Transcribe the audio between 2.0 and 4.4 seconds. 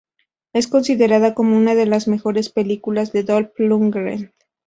mejores películas de Dolph Lundgren.